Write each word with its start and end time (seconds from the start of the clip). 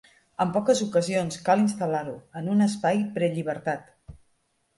En 0.43 0.53
poques 0.53 0.79
ocasions 0.85 1.37
cal 1.49 1.61
instal·lar-lo 1.65 2.15
en 2.41 2.49
un 2.55 2.67
espai 2.67 3.05
prellibertat. 3.19 3.87